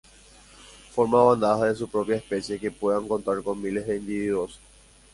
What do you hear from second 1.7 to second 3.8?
su propia especie que pueden contar con